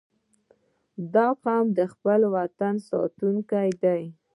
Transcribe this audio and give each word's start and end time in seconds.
•دا 1.13 1.27
قوم 1.43 1.65
د 1.77 1.79
خپل 1.93 2.21
وطن 2.35 2.75
ساتونکي 2.89 3.67
دي. 3.83 4.03